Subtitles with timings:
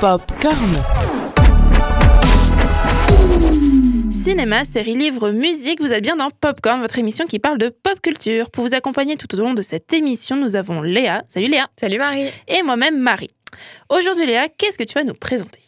[0.00, 0.54] Popcorn.
[4.10, 8.00] Cinéma, série, livre, musique, vous êtes bien dans Popcorn, votre émission qui parle de pop
[8.02, 8.50] culture.
[8.50, 11.24] Pour vous accompagner tout au long de cette émission, nous avons Léa.
[11.28, 11.68] Salut Léa.
[11.80, 12.28] Salut Marie.
[12.48, 13.30] Et moi-même Marie.
[13.88, 15.60] Aujourd'hui Léa, qu'est-ce que tu vas nous présenter?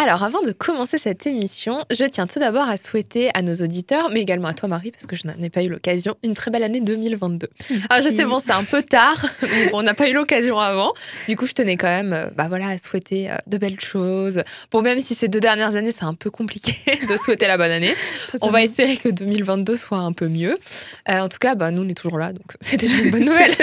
[0.00, 4.10] Alors, avant de commencer cette émission, je tiens tout d'abord à souhaiter à nos auditeurs,
[4.10, 6.52] mais également à toi, Marie, parce que je n'en ai pas eu l'occasion, une très
[6.52, 7.48] belle année 2022.
[7.90, 10.60] Alors, je sais, bon, c'est un peu tard, mais bon, on n'a pas eu l'occasion
[10.60, 10.94] avant.
[11.26, 14.44] Du coup, je tenais quand même euh, bah voilà, à souhaiter euh, de belles choses.
[14.70, 16.76] Bon, même si ces deux dernières années, c'est un peu compliqué
[17.08, 17.96] de souhaiter la bonne année,
[18.40, 20.54] on va espérer que 2022 soit un peu mieux.
[21.08, 23.24] Euh, en tout cas, bah, nous, on est toujours là, donc c'est déjà une bonne
[23.24, 23.56] nouvelle.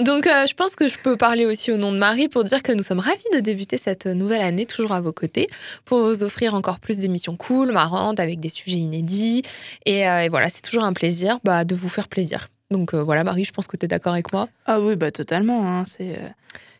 [0.00, 2.62] Donc, euh, je pense que je peux parler aussi au nom de Marie pour dire
[2.62, 5.48] que nous sommes ravis de débuter cette nouvelle année toujours à vos côtés
[5.84, 9.42] pour vous offrir encore plus d'émissions cool, marrantes, avec des sujets inédits.
[9.86, 12.48] Et, euh, voilà, c'est toujours un plaisir bah, de vous faire plaisir.
[12.70, 14.48] Donc euh, voilà, Marie, je pense que tu es d'accord avec moi.
[14.66, 15.68] Ah oui, bah totalement.
[15.68, 16.18] Hein, c'est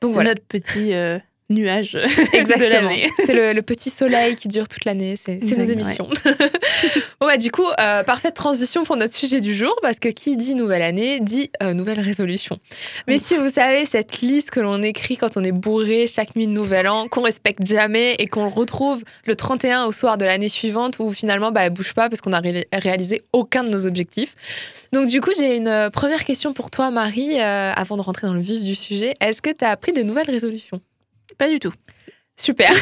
[0.02, 0.92] notre petit
[1.52, 1.96] nuage.
[2.32, 2.90] Exactement.
[3.26, 5.16] c'est le, petit soleil qui dure toute l'année.
[5.16, 6.08] C'est nos émissions.
[7.20, 10.36] bon, bah, du coup, euh, parfaite transition pour notre sujet du jour, parce que qui
[10.36, 12.58] dit nouvelle année dit euh, nouvelle résolution.
[13.06, 16.46] Mais si vous savez, cette liste que l'on écrit quand on est bourré chaque nuit
[16.46, 20.48] de nouvel an, qu'on respecte jamais et qu'on retrouve le 31 au soir de l'année
[20.48, 24.34] suivante, où finalement, bah, elle bouge pas parce qu'on a réalisé aucun de nos objectifs.
[24.92, 28.34] Donc, du coup, j'ai une euh, première question pour toi, Marie, avant de rentrer dans
[28.34, 29.14] le vif du sujet.
[29.20, 30.80] Est-ce que tu as pris des nouvelles résolutions?
[31.42, 31.72] Pas du tout.
[32.36, 32.70] Super.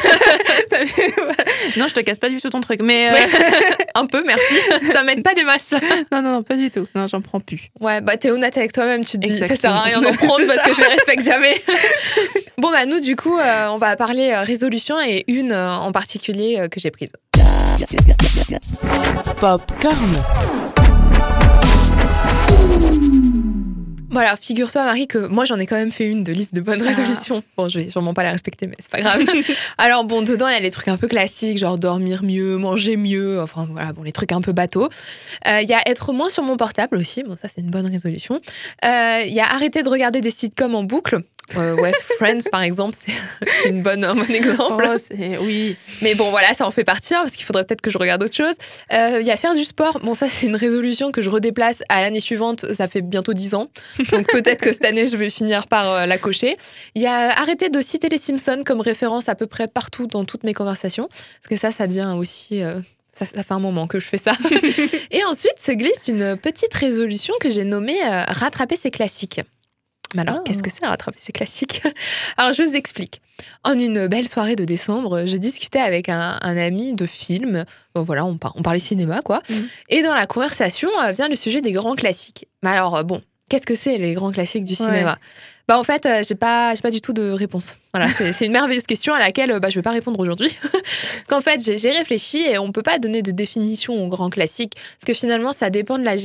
[1.77, 3.15] non, je te casse pas du tout ton truc, mais euh,
[3.95, 4.53] un peu, merci.
[4.93, 5.73] Ça m'aide pas des masses.
[6.11, 6.85] non, non, non, pas du tout.
[6.93, 7.69] Non, j'en prends plus.
[7.79, 9.03] Ouais, bah t'es honnête avec toi-même.
[9.03, 11.59] Tu te dis, ça sert à rien d'en prendre parce que je les respecte jamais.
[12.59, 16.67] bon, bah nous, du coup, euh, on va parler euh, résolution et une en particulier
[16.69, 17.11] que j'ai prise.
[19.37, 20.21] Popcorn.
[24.11, 26.81] Voilà, figure-toi Marie que moi j'en ai quand même fait une de liste de bonnes
[26.85, 26.89] ah.
[26.89, 27.43] résolutions.
[27.55, 29.23] Bon, je vais sûrement pas la respecter, mais c'est pas grave.
[29.77, 32.97] Alors bon, dedans il y a les trucs un peu classiques, genre dormir mieux, manger
[32.97, 34.89] mieux, enfin voilà, bon les trucs un peu bateaux.
[35.47, 37.89] Euh, il y a être moins sur mon portable aussi, bon ça c'est une bonne
[37.89, 38.41] résolution.
[38.83, 41.21] Euh, il y a arrêter de regarder des sitcoms en boucle.
[41.57, 42.95] Euh, ouais, Friends, par exemple,
[43.61, 44.85] c'est une bonne, un bon exemple.
[44.87, 45.75] Oh, oui.
[46.01, 48.23] Mais bon, voilà, ça en fait partie, hein, parce qu'il faudrait peut-être que je regarde
[48.23, 48.55] autre chose.
[48.91, 49.99] Il y a faire du sport.
[50.01, 52.65] Bon, ça, c'est une résolution que je redéplace à l'année suivante.
[52.73, 53.67] Ça fait bientôt 10 ans.
[54.11, 56.57] Donc peut-être que cette année, je vais finir par euh, la cocher.
[56.95, 60.25] Il y a arrêter de citer les Simpsons comme référence à peu près partout dans
[60.25, 61.07] toutes mes conversations.
[61.07, 62.61] Parce que ça, ça devient aussi.
[63.13, 64.31] Ça, ça, fait un moment que je fais ça.
[65.11, 69.41] Et ensuite se glisse une petite résolution que j'ai nommée Rattraper ses classiques.
[70.15, 71.81] Mais alors, qu'est-ce que c'est rattraper ces classiques?
[72.37, 73.21] Alors, je vous explique.
[73.63, 77.65] En une belle soirée de décembre, je discutais avec un, ami de film.
[77.95, 79.41] Bon, voilà, on, on, parlait cinéma, quoi.
[79.49, 79.69] Mhm.
[79.89, 82.47] Et dans la conversation euh, vient le sujet des grands classiques.
[82.61, 85.19] Mais alors, euh, bon, qu'est-ce que c'est les grands classiques du cinéma?
[85.67, 87.77] Bah en fait, euh, j'ai pas, j'ai pas du tout de réponse.
[87.93, 90.55] Voilà, c'est une merveilleuse question à laquelle bah, je vais pas répondre aujourd'hui.
[90.71, 94.73] parce qu'en fait, j'ai réfléchi et on peut pas donner de définition aux grands classiques
[94.75, 96.15] parce que finalement, ça dépend de la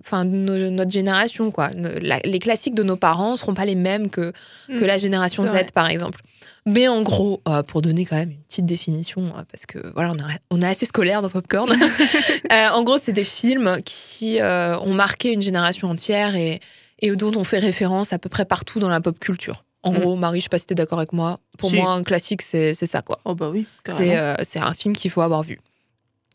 [0.00, 1.70] enfin, de notre génération quoi.
[1.76, 4.32] les classiques de nos parents seront pas les mêmes que
[4.68, 4.78] mm.
[4.80, 6.20] que la génération Z par exemple.
[6.64, 10.12] Mais en gros, euh, pour donner quand même une petite définition, euh, parce que voilà,
[10.50, 11.72] on, est assez scolaire dans Popcorn.
[12.50, 16.60] en gros, c'est des films qui ont marqué une génération entière et
[17.02, 19.64] et dont on fait référence à peu près partout dans la pop culture.
[19.82, 19.98] En mm.
[19.98, 21.40] gros, Marie, je sais pas si t'es d'accord avec moi.
[21.58, 23.18] Pour moi, un classique, c'est ça, quoi.
[23.24, 25.60] Oh bah oui, euh, C'est un film qu'il faut avoir vu.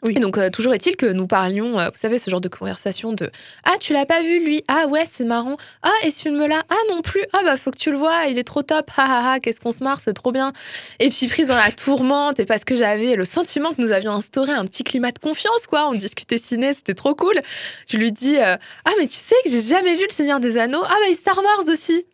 [0.05, 3.13] Et donc, euh, toujours est-il que nous parlions, euh, vous savez, ce genre de conversation
[3.13, 3.31] de
[3.63, 4.63] Ah, tu l'as pas vu, lui?
[4.67, 5.57] Ah, ouais, c'est marrant.
[5.81, 6.61] Ah, et ce film-là?
[6.69, 7.23] Ah, non plus.
[7.33, 8.91] Ah, bah, faut que tu le vois, il est trop top.
[8.95, 10.53] Ah, ah, ah, qu'est-ce qu'on se marre, c'est trop bien.
[10.99, 14.11] Et puis, prise dans la tourmente, et parce que j'avais le sentiment que nous avions
[14.11, 15.87] instauré un petit climat de confiance, quoi.
[15.89, 17.41] On discutait ciné, c'était trop cool.
[17.87, 18.59] Je lui dis Ah,
[18.99, 20.83] mais tu sais que j'ai jamais vu Le Seigneur des Anneaux.
[20.85, 22.05] Ah, bah, Star Wars aussi.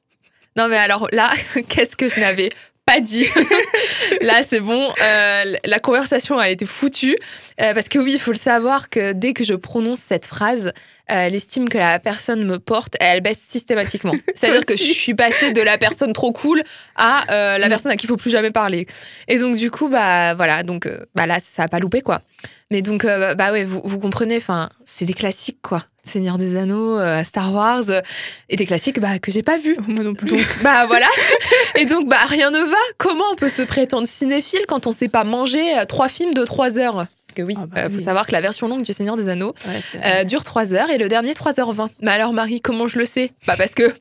[0.55, 1.33] Non, mais alors là,
[1.67, 2.49] qu'est-ce que je n'avais
[2.85, 3.27] pas dit.
[4.21, 4.81] Là, c'est bon.
[5.01, 7.15] Euh, la conversation a été foutue.
[7.61, 10.73] Euh, parce que oui, il faut le savoir que dès que je prononce cette phrase,
[11.11, 14.13] euh, l'estime que la personne me porte, elle baisse systématiquement.
[14.35, 16.61] C'est-à-dire que je suis passée de la personne trop cool
[16.95, 18.85] à la personne à qui il faut plus jamais parler.
[19.27, 20.63] Et donc, du coup, bah voilà.
[20.63, 22.21] Donc, bah là, ça a pas loupé, quoi.
[22.69, 25.83] Mais donc, bah ouais, vous, vous comprenez, enfin, c'est des classiques, quoi.
[26.05, 28.01] Seigneur des Anneaux, euh, Star Wars, euh,
[28.49, 29.77] et des classiques bah, que j'ai pas vus.
[29.87, 30.27] Moi non plus.
[30.27, 31.07] Donc, bah voilà.
[31.75, 32.77] et donc, bah rien ne va.
[32.97, 36.43] Comment on peut se prétendre cinéphile quand on sait pas manger euh, trois films de
[36.43, 36.95] trois heures?
[37.27, 39.27] Parce que oui, il ah bah faut savoir que la version longue du Seigneur des
[39.27, 39.55] Anneaux
[40.27, 41.89] dure 3 heures et le dernier 3h20.
[42.01, 43.31] Mais alors Marie, comment je le sais?
[43.47, 43.91] Bah parce que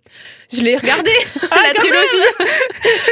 [0.53, 1.11] je l'ai regardé,
[1.51, 2.27] ah, la trilogie.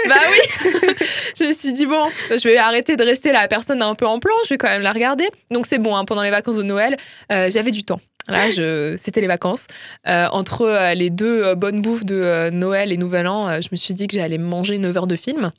[0.09, 0.93] bah oui.
[1.41, 4.19] je me suis dit, bon, je vais arrêter de rester la personne un peu en
[4.19, 5.27] plan, je vais quand même la regarder.
[5.51, 6.99] Donc c'est bon, hein, pendant les vacances de Noël,
[7.31, 8.01] j'avais du temps.
[8.29, 8.97] Là, je...
[8.99, 9.67] c'était les vacances.
[10.07, 13.77] Euh, entre euh, les deux euh, bonnes bouffes de Noël et Nouvel An, je me
[13.77, 15.53] suis dit que j'allais manger 9 heures de film.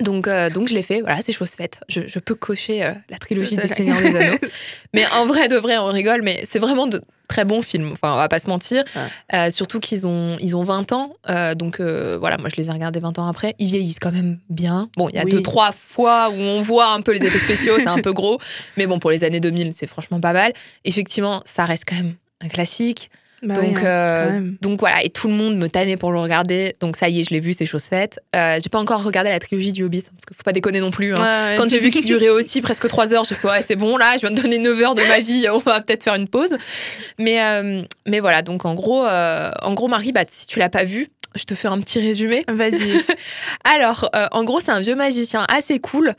[0.00, 1.80] Donc, euh, donc je l'ai fait, voilà, c'est chose faite.
[1.88, 3.66] Je, je peux cocher euh, la trilogie du.
[3.66, 4.38] Seigneur des Anneaux.
[4.94, 7.90] Mais en vrai, de vrai, on rigole, mais c'est vraiment de très bons films.
[7.92, 8.84] Enfin, on va pas se mentir.
[9.32, 11.14] Euh, surtout qu'ils ont, ils ont 20 ans.
[11.56, 13.54] donc voilà, moi je les ai regardés 20 ans après.
[13.58, 14.88] Ils vieillissent quand même bien.
[14.96, 15.30] Bon, il y a Oui.
[15.30, 18.38] deux, trois fois où on voit un peu les effets spéciaux, c'est un peu gros.
[18.76, 20.52] Mais bon, pour les années 2000, c'est franchement pas mal.
[20.84, 23.10] Effectivement, ça reste quand même un classique.
[23.46, 26.74] Bah donc, euh, donc voilà, et tout le monde me tannait pour le regarder.
[26.80, 28.18] Donc ça y est, je l'ai vu, c'est chose faite.
[28.34, 30.90] Euh, j'ai pas encore regardé la trilogie du Hobbit, parce qu'il faut pas déconner non
[30.90, 31.12] plus.
[31.14, 31.50] hein.
[31.50, 31.56] Ouais.
[31.56, 34.14] Quand j'ai vu qu'il durait aussi presque 3 heures, j'ai fait ouais, c'est bon, là,
[34.16, 36.56] je viens de donner 9 heures de ma vie, on va peut-être faire une pause.
[37.18, 40.68] Mais, euh, mais voilà, donc en gros, euh, en gros Marie, bah, si tu l'as
[40.68, 42.44] pas vu, je te fais un petit résumé.
[42.48, 43.00] Vas-y.
[43.64, 46.14] Alors, en gros, c'est un vieux magicien assez cool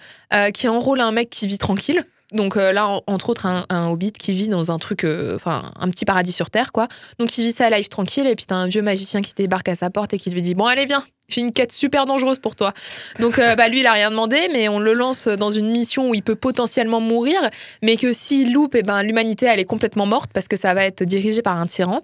[0.53, 2.05] qui enrôle un mec qui vit tranquille.
[2.33, 5.35] Donc euh, là, en- entre autres, un, un hobbit qui vit dans un truc, euh,
[5.35, 6.87] enfin, un petit paradis sur Terre, quoi.
[7.19, 9.75] Donc il vit sa life tranquille, et puis t'as un vieux magicien qui débarque à
[9.75, 12.55] sa porte et qui lui dit Bon, allez, viens, j'ai une quête super dangereuse pour
[12.55, 12.73] toi.
[13.19, 16.09] Donc euh, bah, lui, il a rien demandé, mais on le lance dans une mission
[16.09, 17.37] où il peut potentiellement mourir,
[17.81, 20.85] mais que s'il loupe, et ben, l'humanité, elle est complètement morte parce que ça va
[20.85, 22.01] être dirigé par un tyran.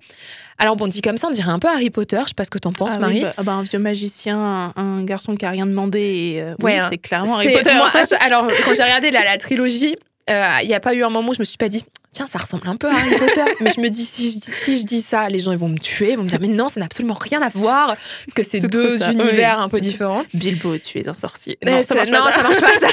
[0.59, 2.49] Alors bon, dit comme ça, on dirait un peu Harry Potter, je sais pas ce
[2.51, 3.21] que t'en penses, Ah oui, Marie.
[3.23, 5.99] bah, ah bah, un vieux magicien, un, un garçon qui a rien demandé.
[5.99, 6.87] Et, euh, oui, Ouais, hein.
[6.91, 7.73] c'est clairement Harry Potter.
[7.73, 9.95] moi, alors, quand j'ai regardé la, la trilogie,
[10.29, 11.83] euh, il n'y a pas eu un moment où je me suis pas dit,
[12.13, 13.43] tiens, ça ressemble un peu à Harry Potter.
[13.61, 15.67] Mais je me dis si, je dis, si je dis ça, les gens ils vont
[15.69, 18.33] me tuer, ils vont me dire, mais non, ça n'a absolument rien à voir, parce
[18.35, 20.23] que c'est deux univers un peu différents.
[20.33, 21.57] Bilbo, tu es un sorcier.
[21.65, 22.31] Mais Non, ça, marche non, pas.
[22.31, 22.37] ça.
[22.37, 22.87] ça marche pas ça.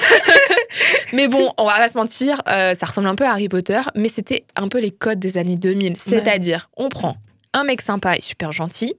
[1.13, 3.81] mais bon, on va pas se mentir, euh, ça ressemble un peu à Harry Potter,
[3.95, 5.97] mais c'était un peu les codes des années 2000.
[5.97, 7.17] C'est-à-dire, on prend
[7.53, 8.95] un mec sympa et super gentil,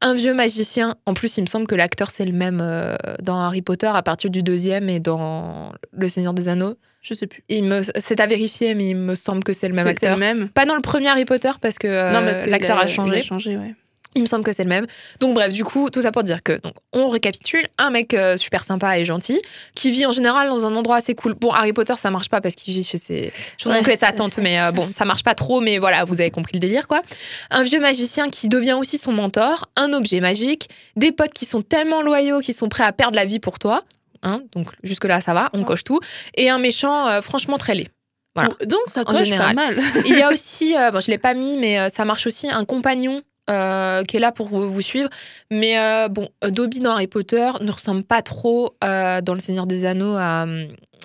[0.00, 0.94] un vieux magicien.
[1.06, 4.02] En plus, il me semble que l'acteur c'est le même euh, dans Harry Potter à
[4.02, 6.76] partir du deuxième et dans Le Seigneur des Anneaux.
[7.06, 7.44] Je sais plus.
[7.48, 10.14] Il me, c'est à vérifier, mais il me semble que c'est le même acteur.
[10.14, 10.48] le même.
[10.48, 13.16] Pas dans le premier Harry Potter parce que, euh, non, parce que l'acteur a, changé.
[13.16, 13.74] Il a changé, ouais.
[14.16, 14.86] Il me semble que c'est le même.
[15.20, 18.36] Donc bref, du coup, tout ça pour dire que donc on récapitule, un mec euh,
[18.38, 19.40] super sympa et gentil
[19.74, 21.34] qui vit en général dans un endroit assez cool.
[21.34, 23.96] Bon, Harry Potter ça marche pas parce qu'il vit chez ses son Ouais, oncle et
[23.96, 25.60] sa tante, mais euh, bon, ça marche pas trop.
[25.60, 27.02] Mais voilà, vous avez compris le délire quoi.
[27.50, 31.60] Un vieux magicien qui devient aussi son mentor, un objet magique, des potes qui sont
[31.60, 33.84] tellement loyaux qui sont prêts à perdre la vie pour toi.
[34.22, 36.00] Hein, donc jusque là ça va, on coche tout.
[36.34, 37.88] Et un méchant euh, franchement très laid.
[38.34, 38.50] Voilà.
[38.64, 39.54] Donc ça En coche général.
[39.56, 39.78] pas mal.
[40.04, 42.50] Il y a aussi, euh, bon, je l'ai pas mis, mais euh, ça marche aussi,
[42.50, 45.08] un compagnon euh, qui est là pour vous, suivre.
[45.50, 49.66] Mais euh, bon, Dobby dans Harry Potter ne ressemble pas trop euh, dans Le Seigneur
[49.66, 50.46] des Anneaux à.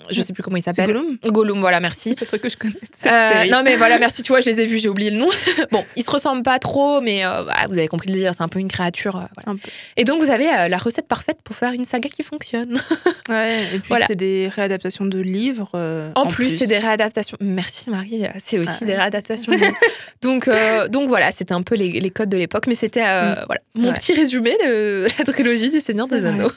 [0.10, 0.88] Je sais plus comment il s'appelle.
[0.88, 2.14] Gollum Gollum, voilà, merci.
[2.18, 2.74] C'est un truc que je connais.
[3.06, 5.30] Euh, non mais voilà, merci, tu vois, je les ai vus, j'ai oublié le nom.
[5.72, 8.42] bon, ils se ressemblent pas trop, mais euh, voilà, vous avez compris le délire, c'est
[8.44, 9.16] un peu une créature.
[9.16, 9.52] euh, voilà.
[9.52, 9.70] Un peu.
[9.98, 12.80] Et donc vous avez la recette parfaite pour faire une saga qui fonctionne.
[13.30, 14.08] Ouais, et puis Voilà.
[14.08, 15.70] c'est des réadaptations de livres.
[16.16, 17.38] En, plus, c'est des réadaptations.
[17.40, 19.52] Merci Marie, c'est aussi Ah des réadaptations.
[19.54, 19.78] de livres.
[20.22, 20.50] donc,
[20.90, 23.44] donc voilà, c'était un peu les, les codes de l'époque, mais c'était Mm.
[23.46, 26.30] voilà, mon petit résumé de la trilogie du Seigneur des vrai.
[26.30, 26.52] Anneaux.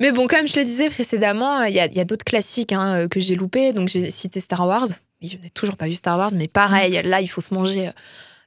[0.00, 2.39] mais bon, comme je le disais précédemment, il y a, il y a d'autres classiques
[2.72, 3.72] hein, euh, que j'ai loupés.
[3.72, 4.88] Donc j'ai cité Star Wars.
[5.22, 7.88] Mais je n'ai toujours pas vu Star Wars, mais pareil, là, il faut se manger
[7.88, 7.92] euh,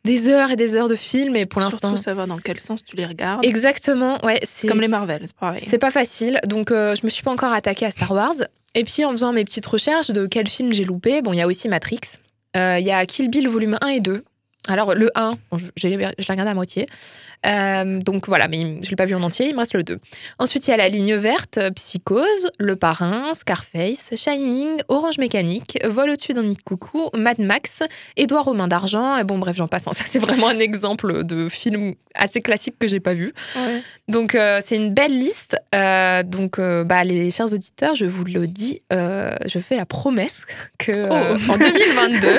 [0.06, 1.95] des heures et des heures de films, et pour l'instant.
[1.98, 3.45] Savoir dans quel sens tu les regardes?
[3.45, 4.40] Exactement, ouais.
[4.44, 5.63] C'est comme les Marvel, c'est pareil.
[5.66, 8.36] c'est pas facile, donc euh, je me suis pas encore attaquée à Star Wars.
[8.75, 11.42] Et puis en faisant mes petites recherches de quel film j'ai loupé, bon, il y
[11.42, 12.00] a aussi Matrix.
[12.57, 14.24] Euh, Il y a Kill Bill volume 1 et 2.
[14.68, 16.86] Alors le 1, bon, je, je l'ai regardé à moitié.
[17.45, 20.00] Euh, donc voilà, mais je l'ai pas vu en entier, il me reste le 2.
[20.39, 25.77] Ensuite, il y a La Ligne Verte, euh, Psychose, Le Parrain, Scarface, Shining, Orange Mécanique,
[25.84, 27.84] Vol au-dessus d'un nid de coucou, Mad Max,
[28.15, 29.84] Édouard aux mains d'argent, et bon bref, j'en passe.
[29.91, 33.34] Ça, c'est vraiment un exemple de film assez classique que j'ai pas vu.
[33.55, 33.82] Ouais.
[34.08, 35.58] Donc euh, c'est une belle liste.
[35.75, 40.46] Euh, donc bah, les chers auditeurs, je vous le dis, je fais la promesse
[40.77, 41.51] que Oh.
[41.51, 42.27] en 2022,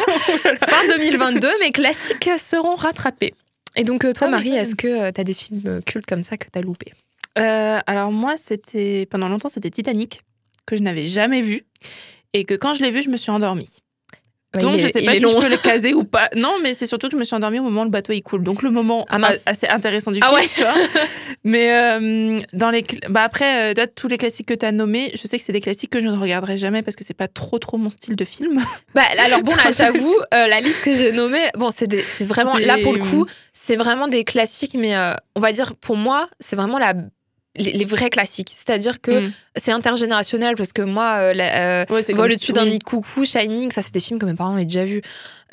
[0.66, 3.34] fin 2022, mes classiques seront rattrapés.
[3.76, 6.36] Et donc euh, toi Ah, Marie, est-ce que tu as des films cultes comme ça
[6.36, 6.92] que tu as loupés?
[7.38, 10.22] Euh, alors moi, c'était pendant longtemps, c'était Titanic
[10.66, 11.64] que je n'avais jamais vu
[12.32, 13.68] et que quand je l'ai vu, je me suis endormie.
[14.54, 15.32] Ouais, Donc je est- sais pas si long.
[15.36, 16.28] je peux le caser ou pas.
[16.36, 18.22] Non, mais c'est surtout que je me suis endormie au moment où le bateau il
[18.22, 18.42] coule.
[18.42, 20.46] Donc le moment Ah, assez intéressant du Ah film, ouais.
[20.48, 20.74] tu vois.
[21.44, 25.26] Mais euh, dans les bah après euh, tous les classiques que tu as nommés, je
[25.26, 27.58] sais que c'est des classiques que je ne regarderai jamais parce que c'est pas trop
[27.58, 28.60] trop mon style de film.
[28.94, 31.88] Bah, alors bon là j'avoue, euh, la liste que j'ai nommée, bon c'est
[32.22, 35.96] vraiment là pour le coup, c'est vraiment des classiques, mais euh, on va dire pour
[35.96, 36.94] moi c'est vraiment la
[37.56, 38.50] les, les vrais classiques.
[38.54, 39.32] C'est-à-dire que Mm.
[39.56, 43.70] c'est intergénérationnel parce que moi, euh, la- euh, Ouais, Vol au-dessus d'un nid coucou, Shining,
[43.70, 45.02] ça c'est des films que mes parents avaient déjà vus.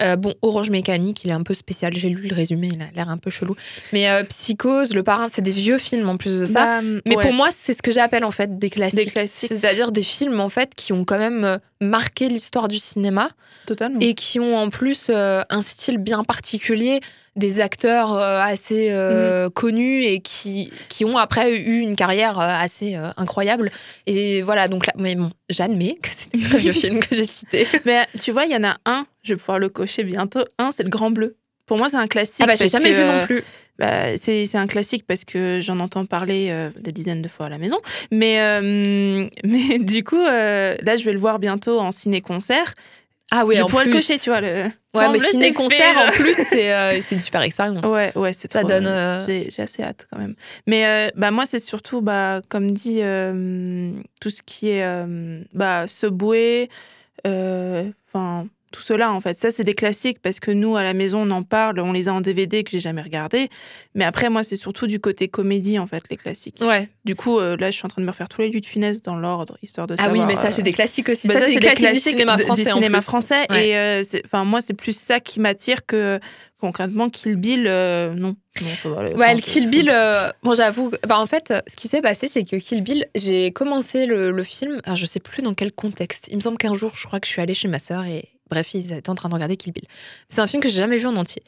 [0.01, 1.93] Euh, bon, Orange Mécanique, il est un peu spécial.
[1.96, 3.55] J'ai lu le résumé, il a l'air un peu chelou.
[3.93, 6.81] Mais euh, Psychose, Le Parrain, c'est des vieux films en plus de ça.
[6.81, 7.24] Bah, Mais ouais.
[7.24, 9.17] pour moi, c'est ce que j'appelle en fait des classiques.
[9.27, 13.29] C'est-à-dire des films en fait qui ont quand même euh, marqué l'histoire du cinéma
[13.65, 14.00] totalement.
[14.01, 17.00] et qui ont en plus euh, un style bien particulier,
[17.38, 19.50] des acteurs assez euh, Mm.
[19.51, 23.72] connus et qui, qui ont après eu une carrière assez euh, incroyable.
[24.05, 27.67] Et voilà, donc là, mais bon, j'admets que c'est très vieux films que j'ai cités.
[27.86, 30.43] Mais tu vois, il y en a un, je vais pouvoir le cocher bientôt.
[30.57, 31.37] Un, c'est le Grand Bleu.
[31.65, 32.41] Pour moi, c'est un classique.
[32.41, 33.43] Ah bah j'ai jamais que, vu non plus.
[33.79, 37.45] bah, c'est c'est un classique parce que j'en entends parler euh, des dizaines de fois
[37.45, 37.77] à la maison.
[38.11, 42.73] Mais, euh, mais du coup, euh, là, je vais le voir bientôt en ciné-concert.
[43.33, 43.93] Ah oui, je en pourrais plus.
[43.93, 44.41] le cocher, tu vois.
[44.41, 44.65] Le...
[44.93, 47.85] Ouais, mais ciné-concert, en plus, c'est c'est une super expérience.
[47.85, 50.35] Ouais, ouais, c'est Ça trop- donne, J'ai j'ai assez hâte quand même.
[50.67, 52.99] Mais bah, moi, c'est surtout, bah, comme dit,
[54.19, 54.85] tout ce qui est
[55.53, 56.67] bah, Subway,
[57.25, 59.37] euh, enfin, tout cela, en fait.
[59.37, 62.07] Ça, c'est des classiques parce que nous, à la maison, on en parle, on les
[62.07, 63.49] a en DVD que j'ai jamais regardé.
[63.95, 66.57] Mais après, moi, c'est surtout du côté comédie, en fait, les classiques.
[66.61, 66.89] Ouais.
[67.05, 69.01] Du coup, euh, là, je suis en train de me refaire tous les luttes funesses
[69.01, 70.19] dans l'ordre, histoire de Ah savoir.
[70.19, 71.27] oui, mais ça, euh, c'est des classiques aussi.
[71.27, 72.63] bah, ça, c'est des classiques, du cinéma de- français.
[72.63, 73.05] du en cinéma plus.
[73.05, 73.45] français.
[73.49, 73.67] Ouais.
[73.69, 76.19] Et euh, enfin, moi, c'est plus ça qui m'attire que
[76.59, 77.63] concrètement Kill Bill.
[78.15, 78.35] non.
[79.15, 79.91] Ouais, le Kill Bill,
[80.43, 84.05] bon, j'avoue, bah, en fait, ce qui s'est passé, c'est que Kill Bill, j'ai commencé
[84.05, 86.27] le, le film, alors je sais plus dans quel contexte.
[86.29, 88.29] Il me semble qu'un jour, je crois que je suis allée chez ma sœur et
[88.51, 89.86] bref, ils étaient en train de regarder Kill Bill.
[90.29, 91.41] C'est un film que j'ai jamais vu en entier.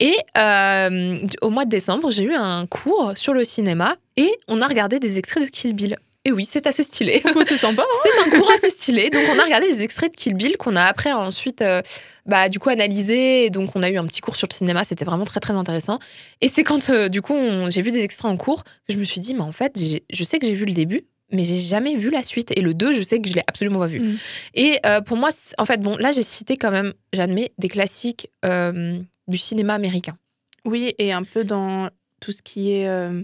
[0.00, 4.60] Et euh, au mois de décembre, j'ai eu un cours sur le cinéma et on
[4.62, 5.96] a regardé des extraits de Kill Bill.
[6.24, 7.22] Et oui, c'est assez stylé.
[7.46, 7.82] C'est sympa.
[7.82, 9.10] hein C'est un cours assez stylé.
[9.10, 11.82] Donc, on a regardé des extraits de Kill Bill qu'on a après ensuite, euh,
[12.24, 13.44] bah, du coup, analysé.
[13.44, 14.82] Et donc, on a eu un petit cours sur le cinéma.
[14.82, 16.00] C'était vraiment très, très intéressant.
[16.40, 17.36] Et c'est quand, euh, du coup,
[17.68, 19.78] j'ai vu des extraits en cours que je me suis dit, mais en fait,
[20.10, 22.56] je sais que j'ai vu le début, mais j'ai jamais vu la suite.
[22.56, 24.00] Et le 2, je sais que je l'ai absolument pas vu.
[24.00, 24.18] Mm.
[24.54, 28.30] Et euh, pour moi, en fait, bon, là, j'ai cité quand même, j'admets, des classiques
[28.44, 30.16] euh, du cinéma américain.
[30.64, 31.90] Oui, et un peu dans
[32.20, 33.22] tout ce qui est euh,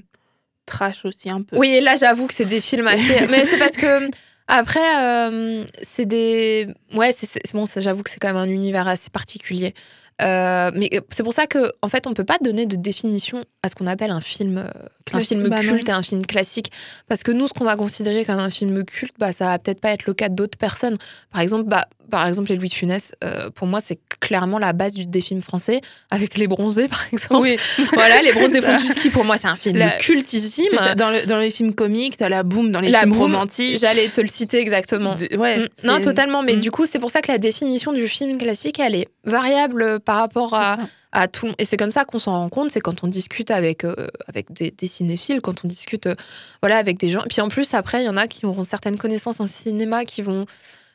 [0.67, 1.57] trash aussi, un peu.
[1.57, 3.27] Oui, et là, j'avoue que c'est des films assez.
[3.31, 4.09] mais c'est parce que.
[4.49, 6.67] Après, c'est des.
[6.93, 9.73] Ouais, c'est bon, j'avoue que c'est quand même un univers assez particulier.
[10.21, 13.69] Euh, mais c'est pour ça que, en fait, on peut pas donner de définition à
[13.69, 14.69] ce qu'on appelle un film, euh,
[15.13, 15.73] un film bah non.
[15.73, 16.71] culte et un film classique,
[17.09, 19.81] parce que nous, ce qu'on va considérer comme un film culte, bah, ça va peut-être
[19.81, 20.97] pas être le cas d'autres personnes.
[21.31, 24.73] Par exemple, bah, par exemple, les Louis de Funès, euh, pour moi, c'est clairement la
[24.73, 27.41] base du, des films français, avec les Bronzés, par exemple.
[27.43, 27.57] Oui,
[27.95, 29.11] Voilà, les Bronzés font du ski.
[29.11, 30.67] Pour moi, c'est un film La- cultissime.
[30.79, 30.95] ça.
[30.95, 33.79] Dans, le- dans les films comiques, t'as la boum dans les La films romantiques.
[33.81, 35.17] J'allais te le citer exactement.
[35.17, 36.43] De- ouais, Mm, Non, totalement.
[36.43, 36.61] Mais Mm.
[36.61, 40.17] du coup, c'est pour ça que la définition du film classique, elle est variable par
[40.19, 40.83] rapport à, ça.
[41.13, 41.51] à tout.
[41.59, 42.71] Et c'est comme ça qu'on s'en rend compte.
[42.71, 43.95] C'est quand on discute avec, euh,
[44.29, 46.15] avec des, des cinéphiles, quand on discute euh,
[46.63, 47.23] voilà, avec des gens.
[47.29, 50.21] Puis en plus, après, il y en a qui auront certaines connaissances en cinéma qui
[50.23, 50.45] vont.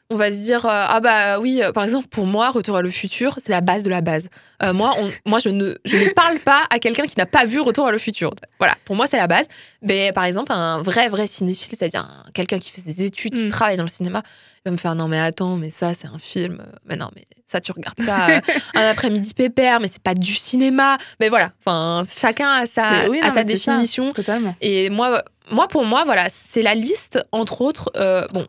[0.10, 2.82] On va se dire, euh, ah bah oui, euh, par exemple, pour moi, Retour à
[2.82, 4.30] le futur, c'est la base de la base.
[4.64, 7.44] Euh, moi, on- moi je, ne, je ne parle pas à quelqu'un qui n'a pas
[7.44, 8.32] vu Retour à le futur.
[8.58, 9.46] Voilà, pour moi, c'est la base.
[9.82, 13.44] Mais par exemple, un vrai, vrai cinéphile, c'est-à-dire un- quelqu'un qui fait des études, qui
[13.46, 13.50] Mm.
[13.50, 14.24] travaille dans le cinéma,
[14.66, 16.64] il va me faire non, mais attends, mais ça, c'est un film.
[16.86, 18.28] Mais non, mais ça, tu regardes ça
[18.76, 20.98] un après-midi pépère, mais c'est pas du cinéma.
[21.20, 23.44] Mais voilà, enfin, chacun a sa, a ça.
[23.44, 24.14] définition.
[24.14, 24.56] Totalement.
[24.62, 25.22] Et moi,
[25.52, 27.92] moi, pour moi, voilà, c'est la liste, entre autres.
[28.32, 28.48] bon,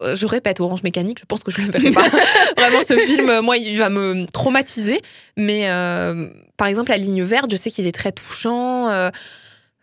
[0.00, 2.08] je répète, Orange Mécanique, je pense que je le verrai pas.
[2.56, 5.00] Vraiment, ce film, euh, moi, il va me traumatiser.
[5.36, 8.88] Mais euh, par exemple, La Ligne Verte, je sais qu'il est très touchant.
[8.88, 9.10] Euh,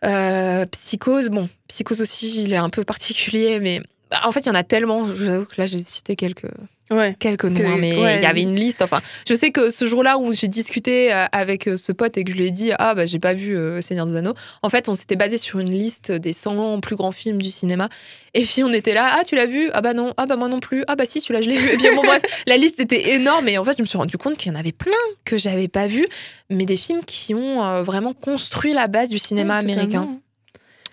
[0.04, 3.80] euh, Psychose, bon, Psychose aussi, il est un peu particulier, mais
[4.10, 5.08] bah, en fait, il y en a tellement.
[5.08, 6.50] Je vous avoue que là, j'ai cité quelques,
[6.90, 7.16] Ouais.
[7.18, 8.22] quelques noms, Que- mais il ouais.
[8.22, 8.80] y avait une liste.
[8.82, 12.22] Enfin, je sais que ce jour-là où j'ai discuté euh, avec euh, ce pote et
[12.24, 14.68] que je lui ai dit Ah, bah, j'ai pas vu euh, Seigneur des Anneaux, en
[14.68, 17.88] fait, on s'était basé sur une liste des 100 plus grands films du cinéma.
[18.34, 19.68] Et puis, on était là Ah, tu l'as vu?
[19.72, 20.12] Ah, bah non.
[20.16, 20.84] Ah, bah moi non plus.
[20.86, 21.68] Ah, bah si, celui-là, je l'ai vu.
[21.70, 23.48] Et puis, bon, bref, la liste était énorme.
[23.48, 24.92] Et en fait, je me suis rendu compte qu'il y en avait plein
[25.24, 26.06] que j'avais pas vu,
[26.50, 30.08] mais des films qui ont euh, vraiment construit la base du cinéma Ouais, américain.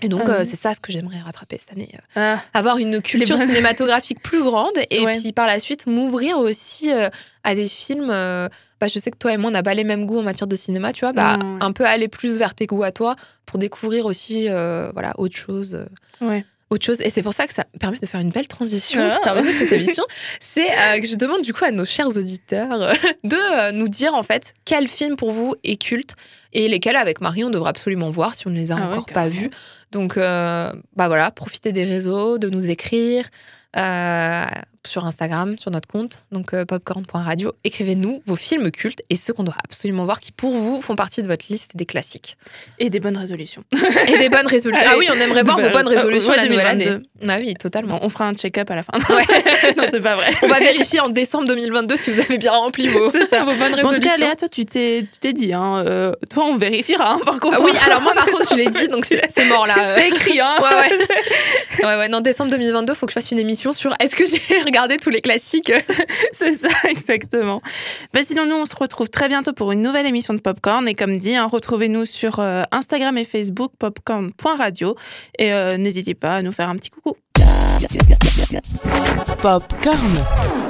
[0.03, 1.89] Et donc, Ah euh, c'est ça ce que j'aimerais rattraper cette année.
[2.17, 5.12] euh, Ah, avoir une culture cinématographique plus grande et Ouais.
[5.13, 7.10] puis par la suite m'ouvrir aussi euh,
[7.43, 8.10] à des films.
[8.10, 8.50] euh,
[8.81, 10.48] bah, je sais que toi et moi on n'a pas les mêmes goûts en matière
[10.48, 11.13] de cinéma, tu vois.
[11.13, 11.57] Bah, ouais.
[11.62, 15.86] un peu aller plus vers tes goûts à toi pour découvrir aussi voilà autre chose.
[16.22, 16.45] ouais.
[16.70, 17.01] Autre chose.
[17.01, 19.13] Et c'est pour ça que ça me permet de faire une belle transition Ah.
[19.13, 20.03] pour terminer cette émission.
[20.39, 22.93] C'est euh, que je demande du coup à nos chers auditeurs euh,
[23.24, 26.15] de euh, nous dire en fait quel film pour vous est culte
[26.53, 28.93] et lesquels avec Marie on devrait absolument voir si on ne les a Ah ouais,
[28.93, 29.50] encore pas vus.
[29.91, 33.25] Donc euh, bah voilà, profitez des réseaux, de nous écrire.
[34.85, 37.53] Euh, sur Instagram, sur notre compte, donc euh, popcorn.radio.
[37.63, 41.21] Écrivez-nous vos films cultes et ceux qu'on doit absolument voir qui, pour vous, font partie
[41.21, 42.37] de votre liste des classiques.
[42.79, 43.63] Et des bonnes résolutions.
[44.07, 44.85] Et des bonnes résolutions.
[44.89, 46.85] Ah oui, on aimerait voir vos bonnes résolutions Ouais, la nouvelle année.
[46.85, 47.27] 2022.
[47.27, 47.97] Bah oui, totalement.
[47.97, 48.97] Bon, on fera un check-up à la fin.
[49.13, 49.73] Ouais.
[49.77, 50.27] non, c'est pas vrai.
[50.41, 53.55] On va vérifier en décembre 2022 si vous avez bien rempli vos, bonnes Bon, en
[53.55, 53.99] tout résolutions.
[54.01, 57.39] cas, Léa, toi, tu t'es, tu t'es dit, hein, euh, toi, on vérifiera, hein, par
[57.39, 57.57] contre.
[57.59, 59.95] Ah oui, alors moi par contre, je l'ai dit, donc c'est c'est mort là.
[59.97, 60.55] C'est écrit, hein.
[60.61, 61.85] Ouais, ouais.
[61.85, 62.09] ouais, ouais.
[62.09, 64.41] Non, décembre 2022, faut que je fasse une émission sur est-ce que j'ai
[64.73, 65.71] regardé tous les classiques
[66.33, 67.61] C'est ça, exactement.
[68.11, 70.87] Bah, sinon, nous, on se retrouve très bientôt pour une nouvelle émission de Popcorn.
[70.87, 74.95] Et comme dit, hein, retrouvez-nous sur euh, Instagram et Facebook, popcorn.radio.
[75.37, 77.15] Et euh, n'hésitez pas à nous faire un petit coucou.
[79.37, 80.62] Popcorn.